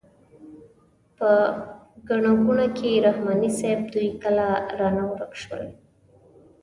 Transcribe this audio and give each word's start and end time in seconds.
په 1.17 1.29
ګڼه 2.07 2.31
ګوڼه 2.43 2.67
کې 2.77 2.91
رحماني 3.07 3.49
صیب 3.59 3.79
دوی 3.93 4.09
کله 4.23 4.47
رانه 4.79 5.03
ورک 5.11 5.33
شول. 5.41 5.63